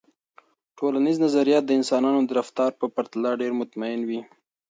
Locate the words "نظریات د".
1.25-1.71